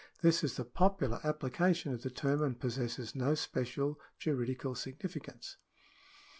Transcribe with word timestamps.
This 0.23 0.43
is 0.43 0.55
the 0.57 0.65
popular 0.65 1.19
application 1.23 1.93
of 1.93 2.01
the 2.01 2.09
term, 2.09 2.41
and 2.41 2.59
possesses 2.59 3.13
no 3.13 3.35
special 3.35 3.99
juridical 4.17 4.73
significance. 4.73 5.57